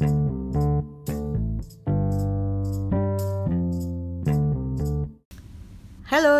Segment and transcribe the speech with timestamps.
[0.00, 0.08] Halo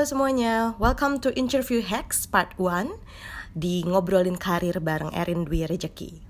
[0.09, 2.97] semuanya, welcome to Interview Hacks Part 1
[3.53, 6.25] di Ngobrolin Karir bareng Erin Dwi Rejeki.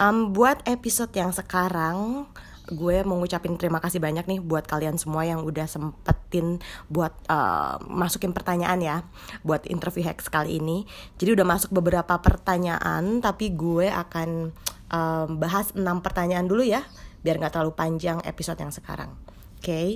[0.00, 2.24] Um, buat episode yang sekarang,
[2.72, 7.76] gue mau ngucapin terima kasih banyak nih buat kalian semua yang udah sempetin buat uh,
[7.92, 8.96] masukin pertanyaan ya
[9.44, 10.88] buat interview hacks kali ini.
[11.20, 14.56] Jadi udah masuk beberapa pertanyaan, tapi gue akan
[14.92, 16.84] um, bahas 6 pertanyaan dulu ya,
[17.22, 19.14] biar nggak terlalu panjang episode yang sekarang.
[19.58, 19.64] Oke.
[19.64, 19.88] Okay?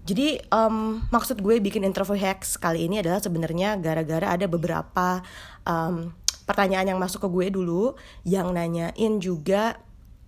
[0.00, 5.20] Jadi um, maksud gue bikin interview hacks kali ini adalah sebenarnya gara-gara ada beberapa
[5.68, 6.10] um,
[6.48, 7.94] pertanyaan yang masuk ke gue dulu
[8.26, 9.78] yang nanyain juga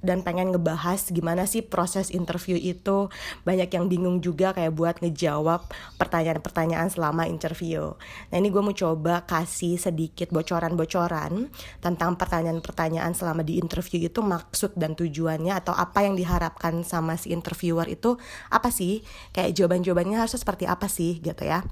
[0.03, 3.09] dan pengen ngebahas gimana sih proses interview itu.
[3.47, 7.95] Banyak yang bingung juga kayak buat ngejawab pertanyaan-pertanyaan selama interview.
[8.35, 14.75] Nah ini gue mau coba kasih sedikit bocoran-bocoran tentang pertanyaan-pertanyaan selama di interview itu maksud
[14.75, 18.19] dan tujuannya atau apa yang diharapkan sama si interviewer itu
[18.51, 19.07] apa sih?
[19.31, 21.63] Kayak jawaban-jawabannya harus seperti apa sih gitu ya.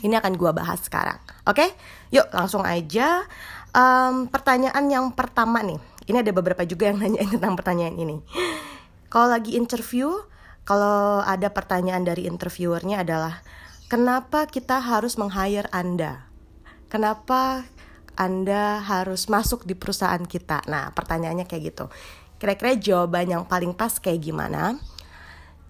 [0.00, 1.20] Ini akan gue bahas sekarang.
[1.44, 1.76] Oke?
[2.08, 3.24] Yuk langsung aja.
[3.70, 8.16] Um, pertanyaan yang pertama nih ini ada beberapa juga yang nanya tentang pertanyaan ini.
[9.10, 10.14] Kalau lagi interview,
[10.62, 13.42] kalau ada pertanyaan dari interviewernya adalah
[13.90, 16.30] kenapa kita harus meng-hire Anda?
[16.86, 17.66] Kenapa
[18.14, 20.62] Anda harus masuk di perusahaan kita?
[20.70, 21.86] Nah, pertanyaannya kayak gitu.
[22.38, 24.78] Kira-kira jawaban yang paling pas kayak gimana?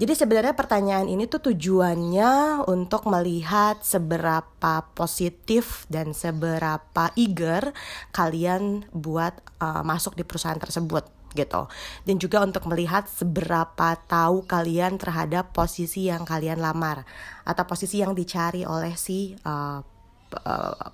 [0.01, 7.77] Jadi sebenarnya pertanyaan ini tuh tujuannya untuk melihat seberapa positif dan seberapa eager
[8.09, 11.05] kalian buat uh, masuk di perusahaan tersebut
[11.37, 11.69] gitu.
[12.09, 17.05] Dan juga untuk melihat seberapa tahu kalian terhadap posisi yang kalian lamar
[17.45, 19.84] atau posisi yang dicari oleh si uh,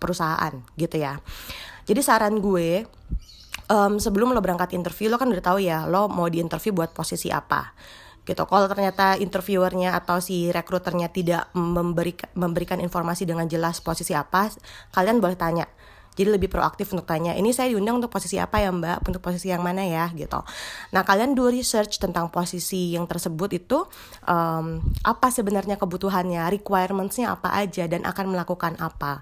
[0.02, 1.22] perusahaan gitu ya.
[1.86, 2.82] Jadi saran gue
[3.70, 6.90] um, sebelum lo berangkat interview lo kan udah tahu ya lo mau di interview buat
[6.90, 7.70] posisi apa
[8.26, 8.42] gitu.
[8.44, 14.50] Kalau ternyata interviewernya atau si rekruternya tidak memberikan memberikan informasi dengan jelas posisi apa,
[14.90, 15.66] kalian boleh tanya.
[16.16, 19.04] Jadi lebih proaktif untuk tanya ini saya diundang untuk posisi apa ya mbak?
[19.04, 20.08] Untuk posisi yang mana ya?
[20.16, 20.40] gitu.
[20.96, 23.84] Nah kalian do research tentang posisi yang tersebut itu
[24.24, 29.20] um, apa sebenarnya kebutuhannya requirementsnya apa aja dan akan melakukan apa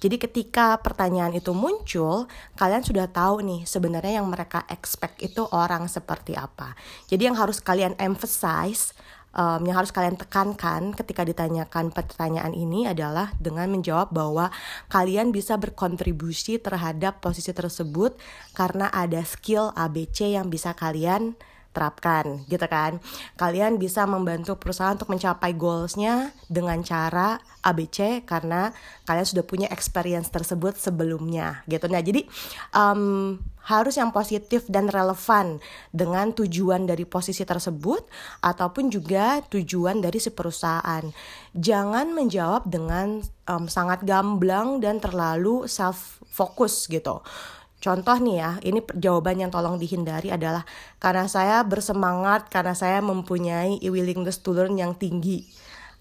[0.00, 2.24] jadi ketika pertanyaan itu muncul,
[2.56, 6.72] kalian sudah tahu nih sebenarnya yang mereka expect itu orang seperti apa.
[7.04, 8.96] Jadi yang harus kalian emphasize
[9.36, 14.48] um, yang harus kalian tekankan ketika ditanyakan pertanyaan ini adalah dengan menjawab bahwa
[14.88, 18.16] kalian bisa berkontribusi terhadap posisi tersebut
[18.56, 21.36] karena ada skill ABC yang bisa kalian
[21.70, 22.98] terapkan gitu kan.
[23.38, 28.74] Kalian bisa membantu perusahaan untuk mencapai goalsnya dengan cara ABC karena
[29.06, 31.86] kalian sudah punya experience tersebut sebelumnya gitu.
[31.86, 32.26] Nah jadi
[32.74, 35.62] um, harus yang positif dan relevan
[35.94, 38.02] dengan tujuan dari posisi tersebut
[38.42, 41.04] ataupun juga tujuan dari si perusahaan.
[41.54, 47.20] Jangan menjawab dengan um, sangat gamblang dan terlalu self focus gitu
[47.80, 50.68] Contoh nih ya, ini jawaban yang tolong dihindari adalah
[51.00, 55.48] karena saya bersemangat, karena saya mempunyai willingness to learn yang tinggi.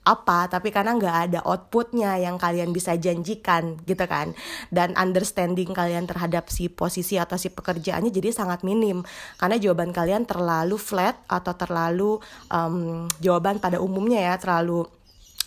[0.03, 4.35] Apa, tapi karena nggak ada outputnya yang kalian bisa janjikan gitu kan.
[4.67, 9.07] Dan understanding kalian terhadap si posisi atau si pekerjaannya jadi sangat minim.
[9.39, 12.19] Karena jawaban kalian terlalu flat atau terlalu
[12.51, 14.83] um, jawaban pada umumnya ya, terlalu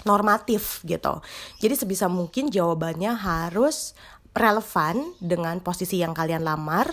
[0.08, 1.20] normatif gitu.
[1.58, 3.92] Jadi sebisa mungkin jawabannya harus
[4.32, 6.92] relevan dengan posisi yang kalian lamar.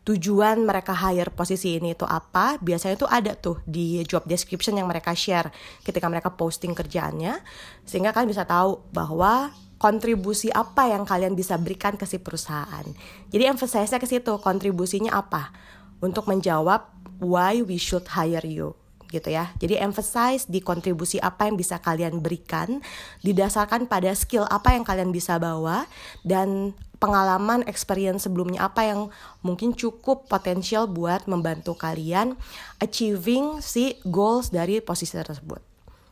[0.00, 2.56] Tujuan mereka hire posisi ini itu apa?
[2.58, 5.52] Biasanya itu ada tuh di job description yang mereka share
[5.84, 7.36] ketika mereka posting kerjaannya
[7.84, 12.84] sehingga kalian bisa tahu bahwa kontribusi apa yang kalian bisa berikan ke si perusahaan.
[13.28, 15.52] Jadi emphasize-nya ke situ kontribusinya apa?
[16.00, 16.88] Untuk menjawab
[17.20, 18.79] why we should hire you
[19.10, 19.50] gitu ya.
[19.58, 22.80] Jadi emphasize di kontribusi apa yang bisa kalian berikan
[23.26, 25.90] didasarkan pada skill apa yang kalian bisa bawa
[26.22, 29.00] dan pengalaman experience sebelumnya apa yang
[29.40, 32.36] mungkin cukup potensial buat membantu kalian
[32.78, 35.58] achieving si goals dari posisi tersebut.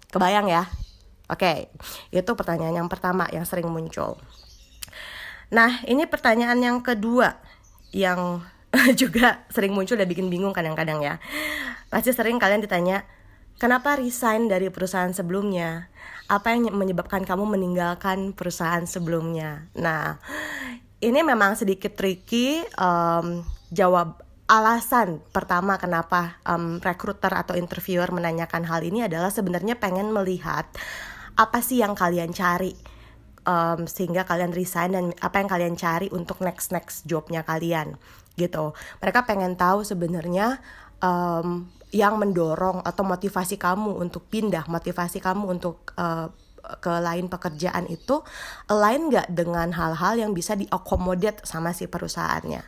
[0.08, 0.64] Kebayang ya?
[1.28, 1.68] Oke,
[2.08, 4.16] itu pertanyaan yang pertama yang sering muncul.
[5.52, 7.36] Nah, ini pertanyaan yang kedua
[7.92, 8.40] yang
[9.00, 11.20] juga sering muncul dan bikin bingung kadang-kadang ya.
[11.88, 13.08] Pasti sering kalian ditanya,
[13.56, 15.88] kenapa resign dari perusahaan sebelumnya?
[16.28, 19.68] Apa yang menyebabkan kamu meninggalkan perusahaan sebelumnya?
[19.76, 20.20] Nah,
[21.00, 22.60] ini memang sedikit tricky.
[22.76, 23.42] Um,
[23.72, 30.64] jawab alasan pertama kenapa um, recruiter atau interviewer menanyakan hal ini adalah sebenarnya pengen melihat
[31.36, 32.72] apa sih yang kalian cari
[33.44, 38.00] um, sehingga kalian resign dan apa yang kalian cari untuk next next jobnya kalian
[38.40, 38.72] gitu.
[39.04, 40.62] Mereka pengen tahu sebenarnya
[41.02, 46.28] um, yang mendorong atau motivasi kamu untuk pindah, motivasi kamu untuk uh,
[46.78, 48.20] ke lain pekerjaan itu
[48.68, 52.60] align nggak dengan hal-hal yang bisa diakomodir sama si perusahaannya.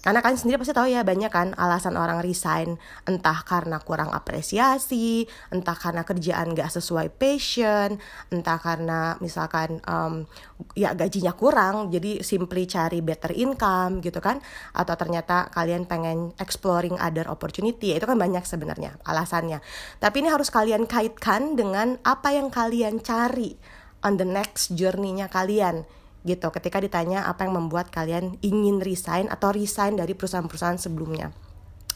[0.00, 2.80] Karena kalian sendiri pasti tahu ya banyak kan alasan orang resign.
[3.04, 8.00] Entah karena kurang apresiasi, entah karena kerjaan gak sesuai passion,
[8.32, 10.24] entah karena misalkan um,
[10.72, 14.40] ya gajinya kurang, jadi simply cari better income gitu kan,
[14.72, 19.60] atau ternyata kalian pengen exploring other opportunity, itu kan banyak sebenarnya alasannya.
[20.00, 23.60] Tapi ini harus kalian kaitkan dengan apa yang kalian cari
[24.00, 25.84] on the next journey-nya kalian
[26.24, 31.32] gitu ketika ditanya apa yang membuat kalian ingin resign atau resign dari perusahaan-perusahaan sebelumnya.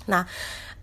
[0.09, 0.29] Nah,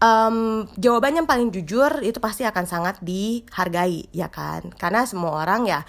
[0.02, 5.70] um, jawaban yang paling jujur itu pasti akan sangat dihargai ya kan, karena semua orang
[5.70, 5.82] ya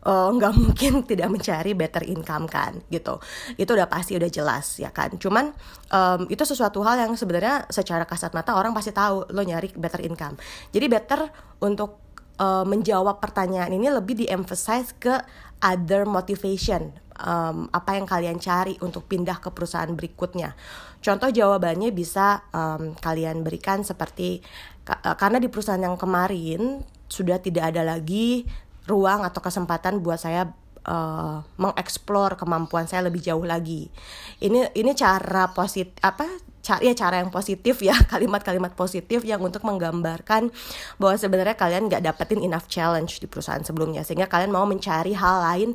[0.00, 3.18] eh, nggak uh, mungkin tidak mencari better income kan gitu.
[3.58, 5.14] Itu udah pasti udah jelas ya kan?
[5.18, 5.50] Cuman
[5.90, 10.02] um, itu sesuatu hal yang sebenarnya secara kasat mata orang pasti tahu lo nyari better
[10.06, 10.38] income.
[10.70, 11.20] Jadi better
[11.62, 12.09] untuk
[12.40, 15.14] uh, menjawab pertanyaan ini lebih di-emphasize ke
[15.60, 20.56] other motivation um, apa yang kalian cari untuk pindah ke perusahaan berikutnya.
[21.04, 24.40] Contoh jawabannya bisa um, kalian berikan seperti
[24.88, 28.48] uh, karena di perusahaan yang kemarin sudah tidak ada lagi
[28.88, 30.50] ruang atau kesempatan buat saya
[30.88, 33.92] uh, mengeksplor kemampuan saya lebih jauh lagi.
[34.40, 39.64] Ini ini cara positif apa cara ya cara yang positif ya kalimat-kalimat positif yang untuk
[39.64, 40.52] menggambarkan
[41.00, 44.04] bahwa sebenarnya kalian nggak dapetin enough challenge di perusahaan sebelumnya.
[44.04, 45.70] Sehingga kalian mau mencari hal lain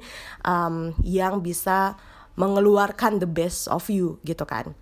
[0.46, 1.98] um, yang bisa
[2.36, 4.76] mengeluarkan the best of you gitu kan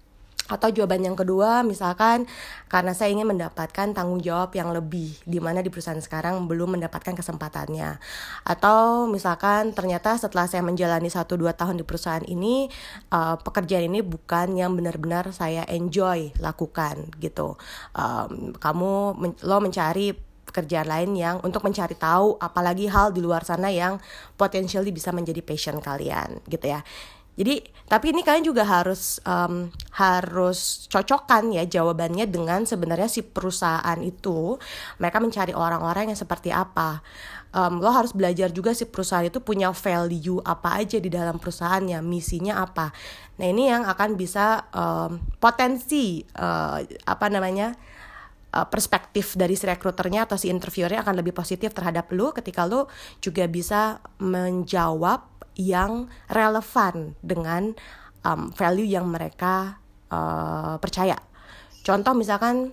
[0.51, 2.27] atau jawaban yang kedua misalkan
[2.67, 7.15] karena saya ingin mendapatkan tanggung jawab yang lebih di mana di perusahaan sekarang belum mendapatkan
[7.15, 8.01] kesempatannya.
[8.43, 12.67] Atau misalkan ternyata setelah saya menjalani 1 2 tahun di perusahaan ini
[13.13, 17.55] uh, pekerjaan ini bukan yang benar-benar saya enjoy lakukan gitu.
[17.95, 23.41] Um, kamu men lo mencari pekerjaan lain yang untuk mencari tahu apalagi hal di luar
[23.41, 23.97] sana yang
[24.37, 26.85] potensial bisa menjadi passion kalian gitu ya
[27.33, 33.97] jadi tapi ini kalian juga harus um, harus cocokkan ya jawabannya dengan sebenarnya si perusahaan
[34.01, 34.57] itu
[35.01, 37.01] mereka mencari orang-orang yang seperti apa.
[37.53, 42.01] Um, lo harus belajar juga si perusahaan itu punya value apa aja di dalam perusahaannya,
[42.01, 42.89] misinya apa.
[43.37, 47.77] Nah ini yang akan bisa um, potensi uh, apa namanya
[48.53, 52.89] uh, perspektif dari si rekruternya atau si interviewernya akan lebih positif terhadap lo ketika lo
[53.21, 57.77] juga bisa menjawab yang relevan dengan
[58.25, 61.19] um, value yang mereka uh, percaya.
[61.83, 62.71] Contoh misalkan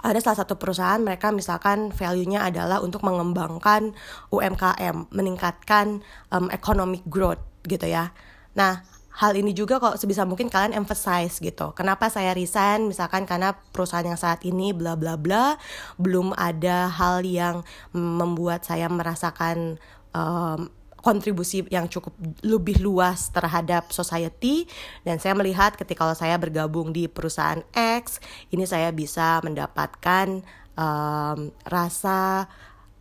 [0.00, 3.92] ada salah satu perusahaan mereka misalkan value-nya adalah untuk mengembangkan
[4.32, 6.00] UMKM, meningkatkan
[6.32, 8.16] um, economic growth gitu ya.
[8.56, 8.80] Nah,
[9.20, 11.76] hal ini juga kok sebisa mungkin kalian emphasize gitu.
[11.76, 15.60] Kenapa saya resign misalkan karena perusahaan yang saat ini bla bla bla
[16.00, 17.60] belum ada hal yang
[17.92, 19.76] membuat saya merasakan
[20.16, 22.12] um, kontribusi yang cukup
[22.44, 24.68] lebih luas terhadap society.
[25.04, 28.20] Dan saya melihat ketika saya bergabung di perusahaan X
[28.52, 30.44] ini saya bisa mendapatkan
[30.76, 32.46] um, rasa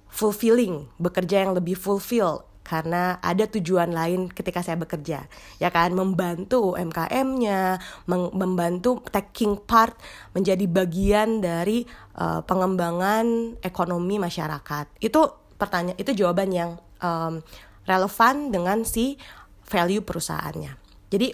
[0.09, 2.47] fulfilling bekerja yang lebih fulfill.
[2.69, 5.25] Karena ada tujuan lain ketika saya bekerja.
[5.57, 5.89] Ya kan?
[5.97, 9.97] Membantu UMKM-nya membantu taking part
[10.37, 11.81] menjadi bagian dari
[12.21, 14.85] uh, pengembangan ekonomi masyarakat.
[15.01, 17.41] Itu pertanyaan itu jawaban yang um,
[17.89, 19.17] relevan dengan si
[19.65, 20.77] value perusahaannya.
[21.09, 21.27] Jadi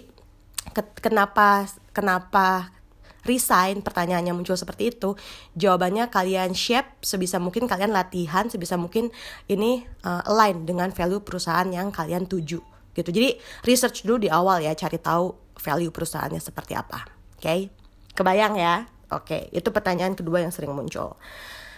[0.72, 2.72] ke kenapa kenapa
[3.28, 3.84] resign?
[3.84, 5.12] Pertanyaannya muncul seperti itu.
[5.52, 9.12] Jawabannya kalian shape sebisa mungkin kalian latihan sebisa mungkin
[9.52, 12.60] ini uh, align dengan value perusahaan yang kalian tuju
[12.96, 13.10] gitu.
[13.12, 13.36] Jadi
[13.68, 17.04] research dulu di awal ya cari tahu value perusahaannya seperti apa
[17.36, 17.68] oke okay?
[18.16, 18.88] kebayang ya?
[19.12, 21.14] Oke okay, itu pertanyaan kedua yang sering muncul.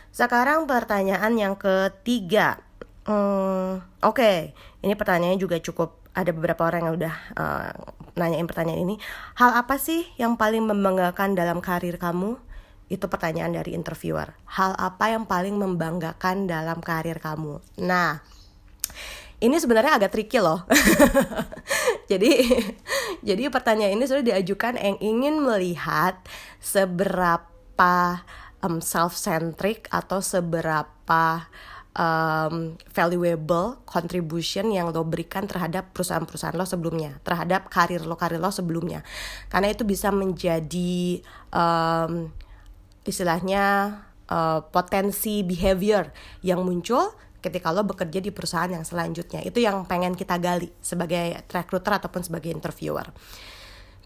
[0.08, 2.62] Sekarang pertanyaan yang ketiga
[3.08, 4.36] Hmm, Oke, okay.
[4.84, 7.72] ini pertanyaannya juga cukup ada beberapa orang yang udah uh,
[8.20, 8.96] nanyain pertanyaan ini.
[9.40, 12.36] Hal apa sih yang paling membanggakan dalam karir kamu?
[12.92, 14.36] Itu pertanyaan dari interviewer.
[14.44, 17.64] Hal apa yang paling membanggakan dalam karir kamu?
[17.80, 18.20] Nah,
[19.40, 20.68] ini sebenarnya agak tricky loh.
[22.12, 22.44] jadi,
[23.24, 26.20] jadi pertanyaan ini sudah diajukan yang ingin melihat
[26.60, 28.26] seberapa
[28.60, 31.46] um, self-centric atau seberapa
[31.98, 38.54] um, valuable contribution yang lo berikan terhadap perusahaan-perusahaan lo sebelumnya, terhadap karir lo karir lo
[38.54, 39.02] sebelumnya,
[39.50, 42.30] karena itu bisa menjadi um,
[43.02, 43.98] istilahnya
[44.30, 46.14] uh, potensi behavior
[46.46, 47.12] yang muncul
[47.42, 49.42] ketika lo bekerja di perusahaan yang selanjutnya.
[49.42, 53.10] Itu yang pengen kita gali sebagai recruiter ataupun sebagai interviewer.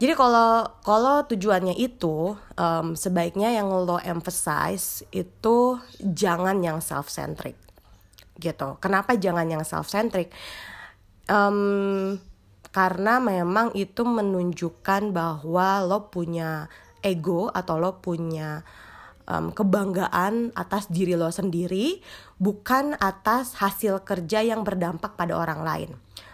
[0.03, 7.62] Jadi kalau kalau tujuannya itu um, sebaiknya yang lo emphasize itu jangan yang self centric
[8.39, 8.79] gitu.
[8.81, 10.33] Kenapa jangan yang self centric?
[11.29, 12.19] Um,
[12.73, 16.73] karena memang itu menunjukkan bahwa lo punya
[17.05, 18.65] ego atau lo punya
[19.29, 22.01] um, kebanggaan atas diri lo sendiri,
[22.41, 25.93] bukan atas hasil kerja yang berdampak pada orang lain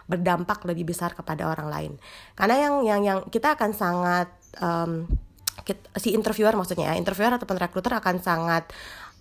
[0.08, 1.92] berdampak lebih besar kepada orang lain
[2.32, 5.04] karena yang yang yang kita akan sangat um,
[6.00, 8.72] si interviewer maksudnya ya interviewer ataupun rekruter akan sangat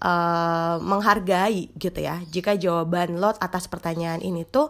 [0.02, 2.22] uh, menghargai gitu ya.
[2.30, 4.70] Jika jawaban lo atas pertanyaan ini tuh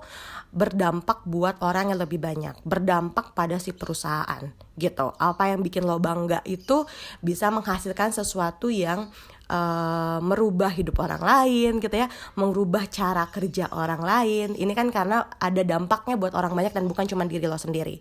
[0.51, 4.48] berdampak buat orang yang lebih banyak berdampak pada si perusahaan
[4.79, 5.12] gitu.
[5.19, 6.88] Apa yang bikin lo bangga itu
[7.19, 9.12] bisa menghasilkan sesuatu yang
[9.51, 12.07] uh, merubah hidup orang lain gitu ya
[12.39, 14.48] merubah cara kerja orang lain.
[14.55, 18.00] Ini kan karena ada dampaknya buat orang banyak dan bukan cuma diri lo sendiri.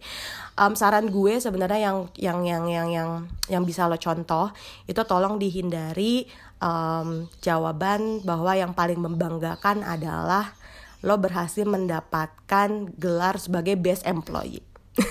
[0.54, 3.08] Um, saran gue sebenarnya yang yang yang yang yang
[3.50, 4.50] yang bisa lo contoh
[4.86, 6.26] itu tolong dihindari
[6.66, 10.58] um, jawaban bahwa yang paling membanggakan adalah
[11.06, 14.66] lo berhasil mendapatkan gelar sebagai best employee.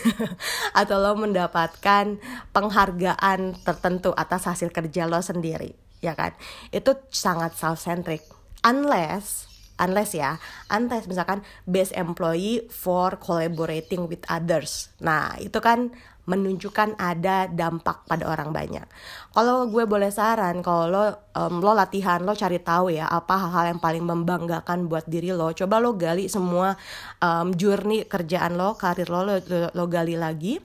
[0.79, 2.19] Atau lo mendapatkan
[2.51, 6.38] penghargaan tertentu atas hasil kerja lo sendiri ya kan?
[6.69, 8.21] Itu sangat self centric
[8.62, 9.50] unless
[9.82, 10.38] unless ya
[10.72, 15.91] unless misalkan best employee for collaborating with others nah itu kan
[16.25, 18.86] menunjukkan ada dampak pada orang banyak.
[19.29, 21.03] Kalau gue boleh saran, kalau lo
[21.38, 25.53] um, lo latihan, lo cari tahu ya apa hal-hal yang paling membanggakan buat diri lo.
[25.53, 26.74] Coba lo gali semua
[27.22, 30.58] um, journey kerjaan lo, karir lo, lo, lo, lo gali lagi.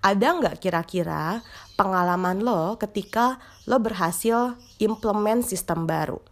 [0.00, 1.44] Ada nggak kira-kira
[1.76, 3.36] pengalaman lo ketika
[3.68, 6.31] lo berhasil implement sistem baru?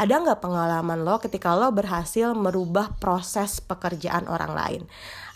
[0.00, 4.82] Ada nggak pengalaman lo ketika lo berhasil merubah proses pekerjaan orang lain?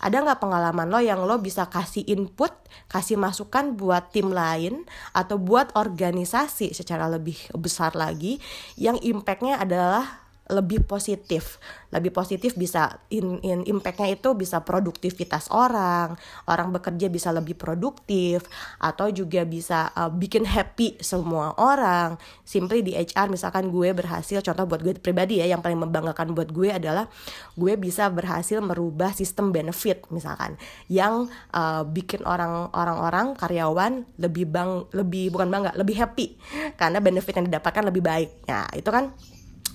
[0.01, 2.49] Ada nggak pengalaman lo yang lo bisa kasih input,
[2.89, 8.41] kasih masukan buat tim lain atau buat organisasi secara lebih besar lagi
[8.81, 11.57] yang impactnya adalah lebih positif.
[11.89, 18.45] Lebih positif bisa in, in impactnya itu bisa produktivitas orang orang bekerja bisa lebih produktif
[18.77, 22.21] atau juga bisa uh, bikin happy semua orang.
[22.45, 26.53] Simply di HR misalkan gue berhasil contoh buat gue pribadi ya yang paling membanggakan buat
[26.53, 27.09] gue adalah
[27.57, 30.61] gue bisa berhasil merubah sistem benefit misalkan.
[30.93, 36.37] Yang uh, bikin orang orang-orang karyawan lebih bang lebih bukan bangga lebih happy.
[36.77, 38.45] Karena benefit yang didapatkan lebih baik.
[38.45, 39.09] Nah itu kan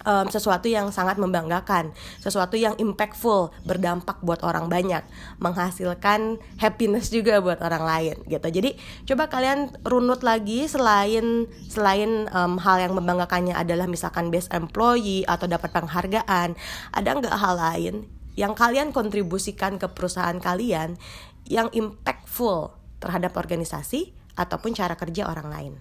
[0.06, 1.92] um, sesuatu yang sangat membanggakan,
[2.24, 5.04] sesuatu yang impactful, berdampak buat orang banyak,
[5.42, 8.48] menghasilkan happiness juga buat orang lain gitu.
[8.48, 8.76] Jadi
[9.10, 15.50] coba kalian runut lagi selain selain um, hal yang membanggakannya adalah misalkan best employee atau
[15.50, 16.56] dapat penghargaan,
[16.96, 17.96] ada nggak hal lain
[18.40, 20.96] yang kalian kontribusikan ke perusahaan kalian
[21.50, 22.72] yang impactful
[23.04, 25.74] terhadap organisasi ataupun cara kerja orang lain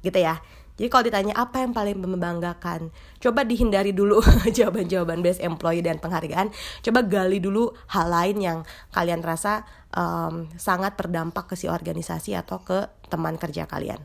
[0.00, 0.40] gitu ya
[0.80, 2.88] jadi kalau ditanya apa yang paling membanggakan,
[3.20, 4.24] coba dihindari dulu
[4.56, 6.48] jawaban-jawaban best employee dan penghargaan.
[6.80, 8.58] Coba gali dulu hal lain yang
[8.88, 14.00] kalian rasa um, sangat berdampak ke si organisasi atau ke teman kerja kalian.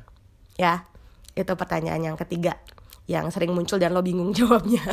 [0.60, 0.84] Ya,
[1.32, 2.60] itu pertanyaan yang ketiga
[3.08, 4.84] yang sering muncul dan lo bingung jawabnya.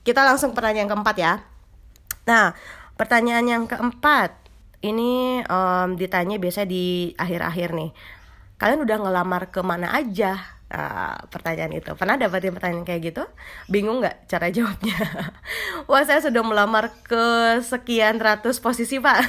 [0.00, 1.44] Kita langsung pertanyaan keempat ya.
[2.24, 2.56] Nah,
[2.96, 4.32] pertanyaan yang keempat
[4.80, 7.92] ini um, ditanya biasa di akhir-akhir nih
[8.58, 10.58] kalian udah ngelamar ke mana aja?
[10.68, 11.96] Uh, pertanyaan itu.
[11.96, 13.24] Pernah dapetin pertanyaan kayak gitu?
[13.72, 15.00] Bingung nggak cara jawabnya?
[15.88, 19.24] Wah saya sudah melamar ke sekian ratus posisi pak.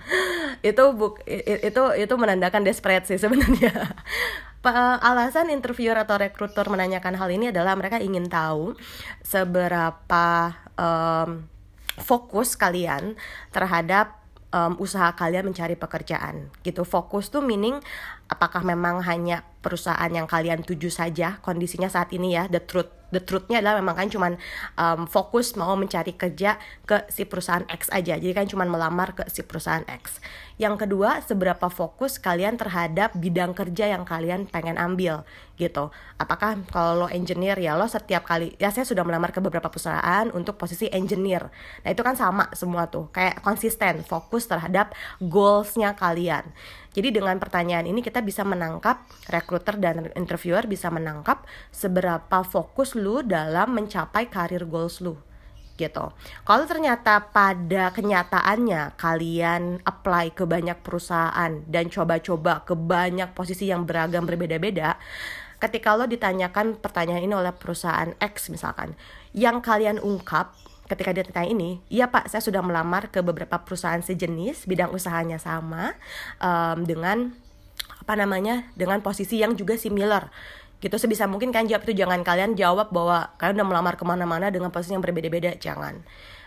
[0.62, 3.98] Itu buk itu itu menandakan desperate sih sebenarnya.
[5.10, 8.78] Alasan interviewer atau rekruter menanyakan hal ini adalah mereka ingin tahu
[9.26, 11.50] seberapa um,
[11.98, 13.18] fokus kalian
[13.50, 14.22] terhadap
[14.54, 16.52] um, usaha kalian mencari pekerjaan.
[16.62, 17.82] Gitu fokus tuh meaning
[18.32, 22.50] apakah memang hanya perusahaan yang kalian tuju saja kondisinya saat ini ya.
[22.50, 24.32] The truth the truthnya adalah memang kan cuman
[24.80, 26.56] um, fokus mau mencari kerja
[26.88, 28.16] ke si perusahaan X aja.
[28.16, 30.18] Jadi kan cuman melamar ke si perusahaan X.
[30.56, 35.28] Yang kedua seberapa fokus kalian terhadap bidang kerja yang kalian pengen ambil
[35.60, 35.92] gitu.
[36.16, 40.32] Apakah kalau lo engineer ya lo setiap kali ya saya sudah melamar ke beberapa perusahaan
[40.32, 41.52] untuk posisi engineer.
[41.84, 46.48] Nah itu kan sama semua tuh kayak konsisten fokus terhadap goalsnya kalian.
[46.92, 49.00] Jadi dengan pertanyaan ini kita bisa menangkap
[49.52, 55.20] recruiter dan interviewer bisa menangkap seberapa fokus lu dalam mencapai karir goals lu
[55.76, 56.08] gitu.
[56.44, 63.84] Kalau ternyata pada kenyataannya kalian apply ke banyak perusahaan dan coba-coba ke banyak posisi yang
[63.84, 64.96] beragam berbeda-beda,
[65.60, 68.96] ketika lo ditanyakan pertanyaan ini oleh perusahaan X misalkan,
[69.32, 70.56] yang kalian ungkap
[70.92, 75.40] ketika dia tanya ini, iya pak, saya sudah melamar ke beberapa perusahaan sejenis, bidang usahanya
[75.40, 75.96] sama,
[76.36, 77.32] um, dengan
[78.02, 80.34] apa namanya, dengan posisi yang juga similar.
[80.82, 84.50] Gitu sebisa mungkin kan jawab itu jangan kalian jawab bahwa kalian udah melamar ke mana-mana
[84.50, 86.02] dengan posisi yang berbeda-beda jangan.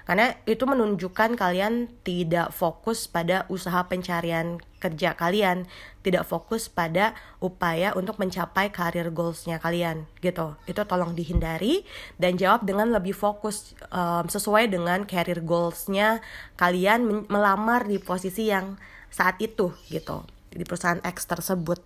[0.05, 5.65] Karena itu menunjukkan kalian tidak fokus pada usaha pencarian kerja kalian
[6.05, 10.53] tidak fokus pada upaya untuk mencapai karir goalsnya kalian gitu.
[10.69, 11.81] Itu tolong dihindari
[12.21, 16.21] dan jawab dengan lebih fokus um, sesuai dengan career goalsnya
[16.53, 18.77] kalian melamar di posisi yang
[19.09, 21.79] saat itu gitu di perusahaan X tersebut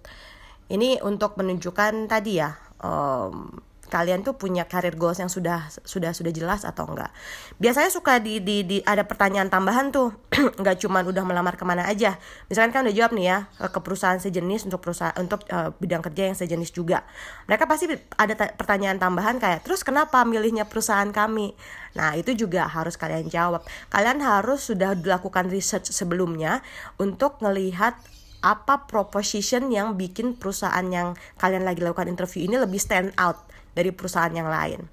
[0.69, 2.53] ini untuk menunjukkan tadi ya
[2.85, 3.57] um,
[3.89, 7.09] kalian tuh punya karir goals yang sudah sudah sudah jelas atau enggak.
[7.57, 10.13] Biasanya suka di di, di ada pertanyaan tambahan tuh,
[10.61, 12.21] nggak cuma udah melamar ke mana aja.
[12.47, 16.29] Misalkan kan udah jawab nih ya ke perusahaan sejenis untuk perusahaan untuk uh, bidang kerja
[16.31, 17.03] yang sejenis juga.
[17.49, 21.57] Mereka pasti ada pertanyaan tambahan kayak terus kenapa milihnya perusahaan kami?
[21.97, 23.65] Nah itu juga harus kalian jawab.
[23.89, 26.61] Kalian harus sudah dilakukan research sebelumnya
[27.01, 27.97] untuk melihat
[28.39, 33.39] apa proposition yang bikin perusahaan yang kalian lagi lakukan interview ini lebih stand out
[33.75, 34.87] dari perusahaan yang lain.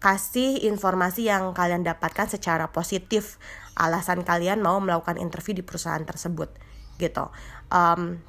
[0.00, 3.40] Kasih informasi yang kalian dapatkan secara positif
[3.76, 6.48] alasan kalian mau melakukan interview di perusahaan tersebut
[6.96, 7.28] gitu.
[7.68, 8.20] Um,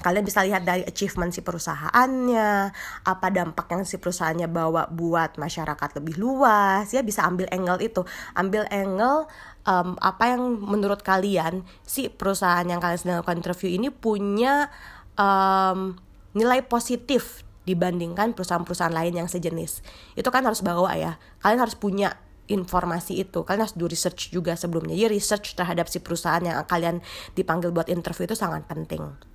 [0.00, 2.72] kalian bisa lihat dari achievement si perusahaannya,
[3.04, 8.02] apa dampak yang si perusahaannya bawa buat masyarakat lebih luas, ya bisa ambil angle itu,
[8.32, 9.28] ambil angle
[9.68, 14.72] um, apa yang menurut kalian si perusahaan yang kalian sedang lakukan interview ini punya
[15.20, 16.00] um,
[16.32, 19.84] nilai positif dibandingkan perusahaan-perusahaan lain yang sejenis.
[20.16, 21.20] Itu kan harus bawa ya.
[21.44, 22.16] Kalian harus punya
[22.48, 23.44] informasi itu.
[23.44, 24.96] Kalian harus do research juga sebelumnya.
[24.96, 27.04] Jadi research terhadap si perusahaan yang kalian
[27.36, 29.29] dipanggil buat interview itu sangat penting.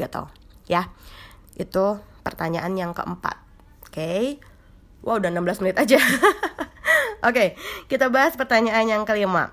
[0.00, 0.22] Gitu.
[0.72, 0.88] Ya.
[1.60, 3.36] Itu pertanyaan yang keempat.
[3.84, 3.92] Oke.
[3.92, 4.24] Okay.
[5.00, 6.00] Wow, udah 16 menit aja.
[7.20, 7.48] Oke, okay,
[7.88, 9.52] kita bahas pertanyaan yang kelima.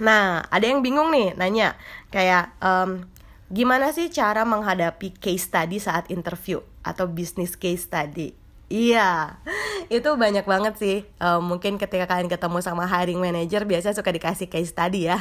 [0.00, 1.76] Nah, ada yang bingung nih nanya
[2.08, 3.04] kayak um,
[3.52, 8.32] gimana sih cara menghadapi case study saat interview atau bisnis case study?
[8.70, 9.36] Iya,
[9.92, 10.96] itu banyak banget sih.
[11.20, 15.18] Um, mungkin ketika kalian ketemu sama hiring manager, biasanya suka dikasih case study ya.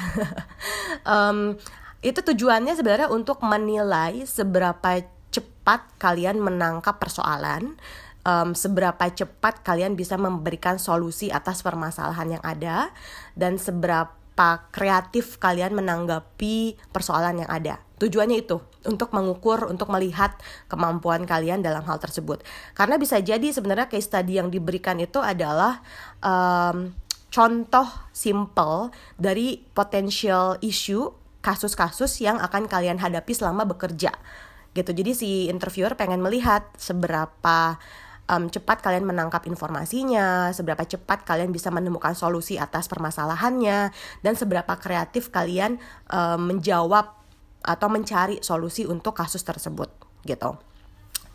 [1.04, 1.58] um,
[2.00, 7.76] itu tujuannya sebenarnya untuk menilai seberapa cepat kalian menangkap persoalan,
[8.24, 12.90] um, seberapa cepat kalian bisa memberikan solusi atas permasalahan yang ada,
[13.36, 17.84] dan seberapa kreatif kalian menanggapi persoalan yang ada.
[18.00, 20.40] Tujuannya itu untuk mengukur, untuk melihat
[20.72, 22.48] kemampuan kalian dalam hal tersebut.
[22.72, 25.84] Karena bisa jadi sebenarnya case study yang diberikan itu adalah
[26.24, 26.96] um,
[27.28, 34.12] contoh simple dari potential issue kasus-kasus yang akan kalian hadapi selama bekerja
[34.78, 34.92] gitu.
[34.94, 37.80] Jadi si interviewer pengen melihat seberapa
[38.30, 43.90] um, cepat kalian menangkap informasinya, seberapa cepat kalian bisa menemukan solusi atas permasalahannya,
[44.22, 45.82] dan seberapa kreatif kalian
[46.14, 47.18] um, menjawab
[47.60, 49.90] atau mencari solusi untuk kasus tersebut
[50.24, 50.56] gitu.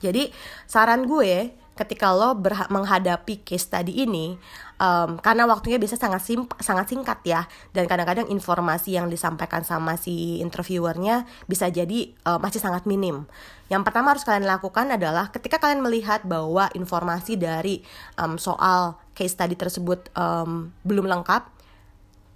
[0.00, 0.30] Jadi
[0.68, 2.38] saran gue ketika lo
[2.70, 4.38] menghadapi case study ini
[4.78, 6.22] um, karena waktunya bisa sangat
[6.62, 12.62] sangat singkat ya dan kadang-kadang informasi yang disampaikan sama si interviewernya bisa jadi uh, masih
[12.62, 13.26] sangat minim.
[13.66, 17.82] Yang pertama harus kalian lakukan adalah ketika kalian melihat bahwa informasi dari
[18.18, 21.42] um, soal case study tersebut um, belum lengkap,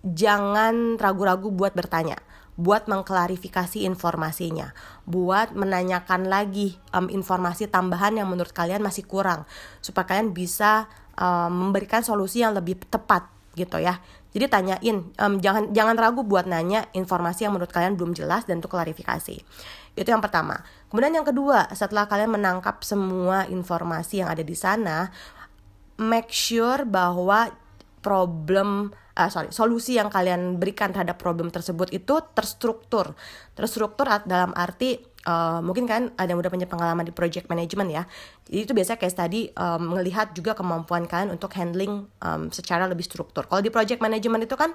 [0.03, 2.19] jangan ragu-ragu buat bertanya
[2.59, 4.75] buat mengklarifikasi informasinya,
[5.07, 9.47] buat menanyakan lagi um, informasi tambahan yang menurut kalian masih kurang,
[9.79, 14.03] supaya kalian bisa um, memberikan solusi yang lebih tepat gitu ya.
[14.35, 18.59] Jadi tanyain, um, jangan jangan ragu buat nanya informasi yang menurut kalian belum jelas dan
[18.59, 19.39] untuk klarifikasi.
[19.95, 20.63] Itu yang pertama.
[20.91, 25.15] Kemudian yang kedua, setelah kalian menangkap semua informasi yang ada di sana,
[25.99, 27.55] make sure bahwa
[28.03, 33.19] problem uh, sorry solusi yang kalian berikan terhadap problem tersebut itu terstruktur.
[33.59, 38.03] Terstruktur dalam arti uh, mungkin kan ada yang udah punya pengalaman di project management ya.
[38.47, 43.03] Jadi itu biasanya kayak tadi um, melihat juga kemampuan kalian untuk handling um, secara lebih
[43.03, 43.51] struktur.
[43.51, 44.71] Kalau di project management itu kan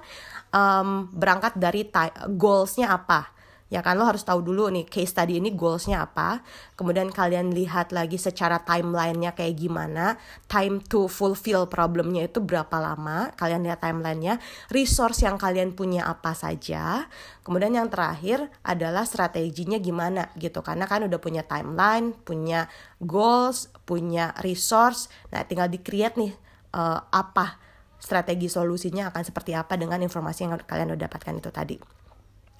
[0.52, 1.88] um, berangkat dari
[2.36, 3.34] goalsnya apa
[3.74, 6.46] ya kan lo harus tahu dulu nih case study ini goalsnya apa.
[6.78, 10.14] Kemudian kalian lihat lagi secara timelinenya kayak gimana.
[10.46, 13.34] Time to fulfill problemnya itu berapa lama?
[13.34, 14.38] Kalian lihat timelinenya.
[14.70, 17.10] Resource yang kalian punya apa saja.
[17.42, 20.62] Kemudian yang terakhir adalah strateginya gimana gitu.
[20.62, 22.70] Karena kan udah punya timeline punya
[23.02, 25.10] goals punya resource.
[25.34, 26.30] Nah tinggal di create nih
[26.78, 27.58] uh, apa
[27.98, 32.03] strategi solusinya akan seperti apa dengan informasi yang kalian udah dapatkan itu tadi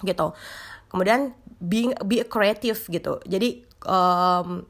[0.03, 0.35] gitu.
[0.91, 3.19] Kemudian being be creative gitu.
[3.23, 4.63] Jadi um,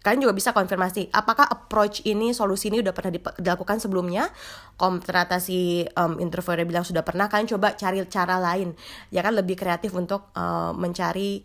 [0.00, 4.32] kalian juga bisa konfirmasi apakah approach ini solusi ini udah pernah dilakukan sebelumnya?
[4.80, 8.72] Kalau ternyata si um, interviewer bilang sudah pernah kalian coba cari cara lain.
[9.12, 11.44] Ya kan lebih kreatif untuk uh, mencari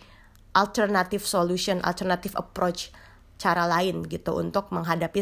[0.56, 2.96] alternative solution alternative approach
[3.36, 5.20] cara lain gitu untuk menghadapi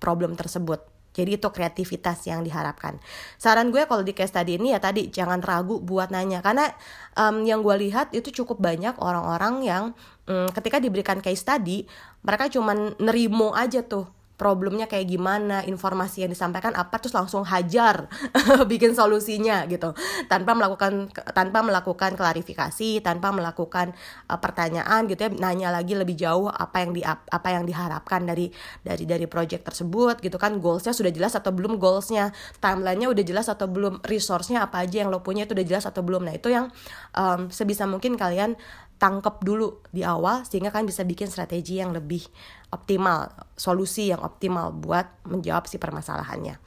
[0.00, 3.02] problem tersebut jadi itu kreativitas yang diharapkan.
[3.34, 6.70] Saran gue kalau di case tadi ini ya tadi jangan ragu buat nanya karena
[7.18, 9.84] um, yang gue lihat itu cukup banyak orang-orang yang
[10.30, 11.82] um, ketika diberikan case tadi
[12.22, 18.08] mereka cuman nerimo aja tuh problemnya kayak gimana, informasi yang disampaikan apa terus langsung hajar
[18.72, 19.92] bikin solusinya gitu.
[20.32, 23.92] Tanpa melakukan tanpa melakukan klarifikasi, tanpa melakukan
[24.32, 28.48] uh, pertanyaan gitu ya, nanya lagi lebih jauh apa yang di apa yang diharapkan dari
[28.80, 30.56] dari dari project tersebut gitu kan.
[30.56, 32.32] Goalsnya sudah jelas atau belum goalsnya,
[32.64, 36.00] timelinenya udah jelas atau belum, resource-nya apa aja yang lo punya itu udah jelas atau
[36.00, 36.24] belum.
[36.24, 36.72] Nah, itu yang
[37.12, 38.56] um, sebisa mungkin kalian
[39.00, 42.20] tangkep dulu di awal sehingga kan bisa bikin strategi yang lebih
[42.70, 46.60] optimal, solusi yang optimal buat menjawab si permasalahannya.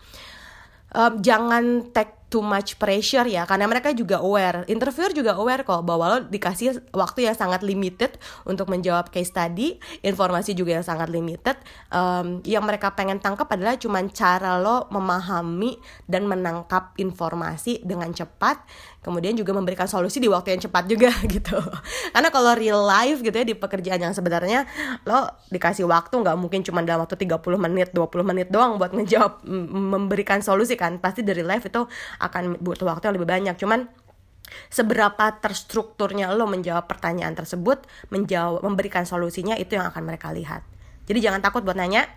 [0.93, 5.86] Um, jangan take too much pressure ya karena mereka juga aware interviewer juga aware kok
[5.86, 8.17] bahwa lo dikasih waktu yang sangat limited
[8.50, 11.58] untuk menjawab case study informasi juga yang sangat limited
[11.93, 15.78] um, yang mereka pengen tangkap adalah cuma cara lo memahami
[16.10, 18.65] dan menangkap informasi dengan cepat
[19.04, 21.60] kemudian juga memberikan solusi di waktu yang cepat juga gitu.
[22.16, 24.66] Karena kalau real life gitu ya di pekerjaan yang sebenarnya
[25.04, 29.44] lo dikasih waktu nggak mungkin cuma dalam waktu 30 menit 20 menit doang buat ngejawab
[29.70, 30.98] memberikan solusi kan.
[31.04, 31.84] Pasti dari live itu
[32.24, 33.56] akan butuh waktu yang lebih banyak.
[33.60, 33.86] Cuman
[34.72, 40.63] seberapa terstrukturnya lo menjawab pertanyaan tersebut menjawab memberikan solusinya itu yang akan mereka lihat.
[41.04, 42.08] Jadi jangan takut buat nanya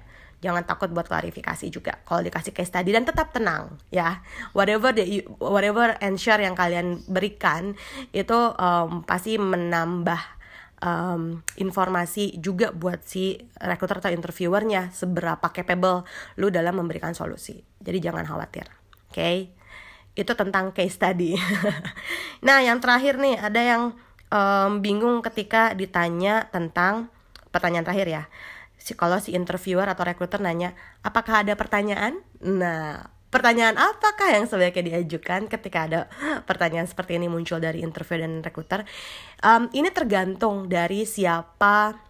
[0.44, 4.20] jangan takut buat klarifikasi juga kalau dikasih case tadi dan tetap tenang ya
[4.53, 7.72] whatever the whatever answer yang kalian berikan
[8.12, 10.20] itu um, pasti menambah
[10.85, 16.05] um, informasi juga buat si recruiter atau interviewernya seberapa capable
[16.37, 18.68] lu dalam memberikan solusi jadi jangan khawatir
[19.09, 19.57] oke okay?
[20.16, 21.37] itu tentang case study.
[22.46, 23.83] nah, yang terakhir nih ada yang
[24.33, 27.12] um, bingung ketika ditanya tentang
[27.53, 28.25] pertanyaan terakhir ya.
[28.76, 34.96] Si kalau si interviewer atau recruiter nanya, "Apakah ada pertanyaan?" Nah, pertanyaan apakah yang sebaiknya
[34.96, 36.00] diajukan ketika ada
[36.48, 38.86] pertanyaan seperti ini muncul dari interview dan recruiter?
[39.42, 42.06] Um, ini tergantung dari siapa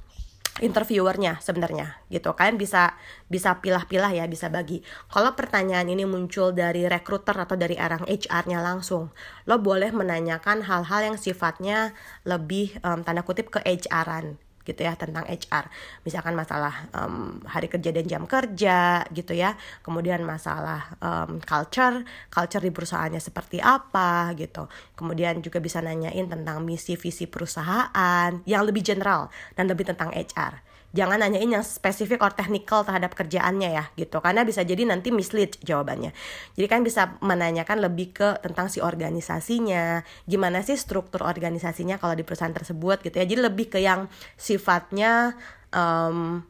[0.61, 2.97] interviewernya sebenarnya gitu kalian bisa
[3.29, 4.81] bisa pilah-pilah ya bisa bagi
[5.13, 9.13] kalau pertanyaan ini muncul dari recruiter atau dari orang HR-nya langsung
[9.45, 11.93] lo boleh menanyakan hal-hal yang sifatnya
[12.25, 15.71] lebih um, tanda kutip ke HR-an gitu ya tentang HR
[16.03, 19.55] misalkan masalah um, hari kerja dan jam kerja gitu ya.
[19.87, 24.67] Kemudian masalah um, culture culture di perusahaannya seperti apa gitu.
[24.99, 30.66] Kemudian juga bisa nanyain tentang misi visi perusahaan yang lebih general dan lebih tentang HR
[30.97, 34.25] jangan nanyain yang spesifik or technical terhadap kerjaannya ya gitu.
[34.25, 36.17] Karena bisa jadi nanti mislead jawabannya.
[36.57, 42.25] Jadi kan bisa menanyakan lebih ke tentang si organisasinya gimana sih struktur organisasinya kalau di
[42.25, 43.29] perusahaan tersebut gitu ya.
[43.29, 44.09] Jadi lebih ke yang
[44.41, 45.37] sifatnya
[45.77, 46.41] um,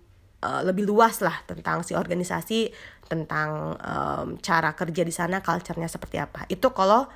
[0.46, 2.70] uh, lebih luas lah tentang si organisasi
[3.10, 6.46] tentang um, cara kerja di sana culture-nya seperti apa.
[6.46, 7.10] Itu kalau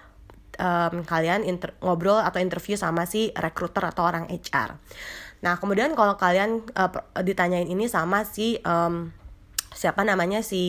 [0.59, 1.47] um, kalian
[1.81, 4.77] ngobrol atau interview sama si recruiter atau orang HR
[5.41, 6.93] Nah, kemudian kalau kalian uh,
[7.25, 9.13] ditanyain ini sama si um,
[9.71, 10.61] siapa namanya si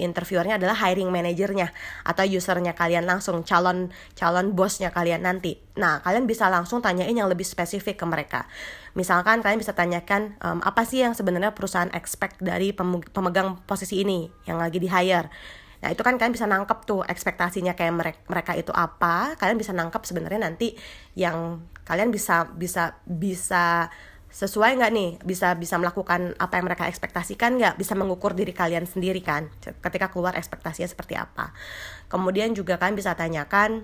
[0.00, 1.76] interviewernya adalah hiring manajernya
[2.08, 5.60] atau usernya kalian langsung calon calon bosnya kalian nanti.
[5.76, 8.48] Nah kalian bisa langsung tanyain yang lebih spesifik ke mereka.
[8.96, 12.72] Misalkan kalian bisa tanyakan um, apa sih yang sebenarnya perusahaan expect dari
[13.12, 15.28] pemegang posisi ini yang lagi di hire.
[15.80, 19.34] Nah itu kan kalian bisa nangkep tuh ekspektasinya kayak mereka, itu apa.
[19.40, 20.76] Kalian bisa nangkep sebenarnya nanti
[21.16, 23.88] yang kalian bisa bisa bisa
[24.30, 25.10] sesuai nggak nih?
[25.24, 27.74] Bisa bisa melakukan apa yang mereka ekspektasikan nggak?
[27.80, 31.56] Bisa mengukur diri kalian sendiri kan ketika keluar ekspektasinya seperti apa.
[32.12, 33.82] Kemudian juga kalian bisa tanyakan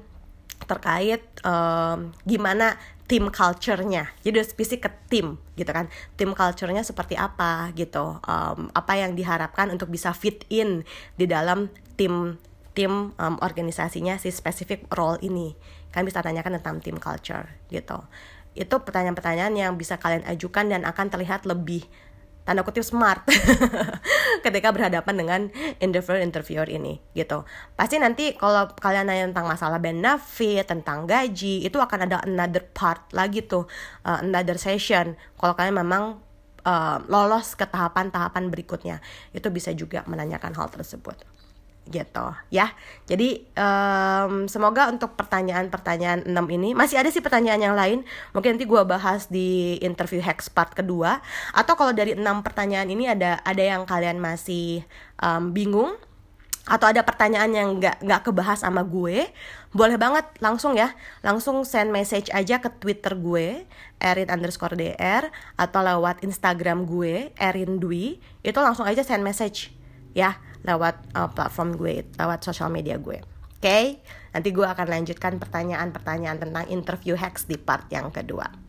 [0.64, 4.10] terkait um, gimana tim culture-nya.
[4.22, 5.86] Jadi udah spesifik ke tim gitu kan.
[6.18, 8.18] Tim culture-nya seperti apa gitu.
[8.26, 10.82] Um, apa yang diharapkan untuk bisa fit in
[11.14, 12.38] di dalam tim
[12.76, 15.54] tim um, organisasinya si spesifik role ini.
[15.94, 18.04] Kan bisa tanyakan tentang tim culture gitu.
[18.52, 21.86] Itu pertanyaan-pertanyaan yang bisa kalian ajukan dan akan terlihat lebih
[22.46, 23.26] tanda kutip smart
[24.46, 25.40] ketika berhadapan dengan
[25.82, 27.42] interviewer interviewer ini gitu.
[27.74, 33.10] Pasti nanti kalau kalian nanya tentang masalah benefit tentang gaji itu akan ada another part
[33.10, 33.66] lagi tuh
[34.06, 35.18] uh, another session.
[35.34, 36.22] Kalau kalian memang
[36.62, 39.02] uh, lolos ke tahapan-tahapan berikutnya
[39.34, 41.35] itu bisa juga menanyakan hal tersebut
[41.86, 42.74] gitu ya.
[43.06, 48.02] Jadi um, semoga untuk pertanyaan-pertanyaan 6 ini masih ada sih pertanyaan yang lain.
[48.34, 51.22] Mungkin nanti gue bahas di interview Hex part kedua.
[51.54, 54.82] Atau kalau dari 6 pertanyaan ini ada ada yang kalian masih
[55.22, 55.94] um, bingung
[56.66, 59.30] atau ada pertanyaan yang nggak nggak kebahas sama gue,
[59.70, 63.62] boleh banget langsung ya, langsung send message aja ke Twitter gue,
[64.02, 69.70] Erin underscore dr, atau lewat Instagram gue, Erin Dwi, itu langsung aja send message
[70.10, 73.22] ya lewat uh, platform gue, lewat sosial media gue.
[73.56, 73.84] Oke, okay?
[74.36, 78.66] nanti gue akan lanjutkan pertanyaan-pertanyaan tentang interview hacks di part yang kedua.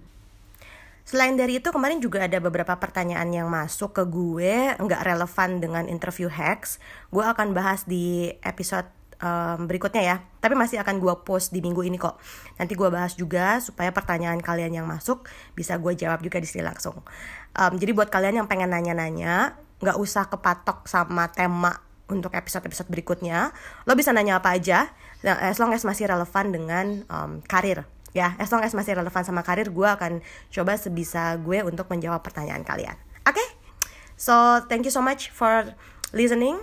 [1.07, 5.87] Selain dari itu kemarin juga ada beberapa pertanyaan yang masuk ke gue nggak relevan dengan
[5.87, 6.83] interview hacks.
[7.15, 8.91] Gue akan bahas di episode
[9.23, 10.17] um, berikutnya ya.
[10.43, 12.19] Tapi masih akan gue post di minggu ini kok.
[12.59, 15.23] Nanti gue bahas juga supaya pertanyaan kalian yang masuk
[15.55, 16.99] bisa gue jawab juga di sini langsung.
[17.55, 23.51] Um, jadi buat kalian yang pengen nanya-nanya, nggak usah kepatok sama tema untuk episode-episode berikutnya
[23.83, 24.91] lo bisa nanya apa aja
[25.21, 27.83] nah, as long as masih relevan dengan um, karir.
[28.15, 32.23] Ya as long as masih relevan sama karir gue akan coba sebisa gue untuk menjawab
[32.23, 32.97] pertanyaan kalian.
[33.27, 33.37] Oke?
[33.37, 33.47] Okay?
[34.17, 34.33] so
[34.65, 35.75] thank you so much for
[36.15, 36.57] listening.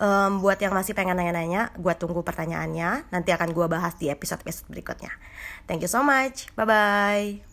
[0.00, 3.12] Um, buat yang masih pengen nanya-nanya gue tunggu pertanyaannya.
[3.12, 5.12] Nanti akan gue bahas di episode-episode berikutnya.
[5.68, 6.48] Thank you so much.
[6.56, 7.49] Bye bye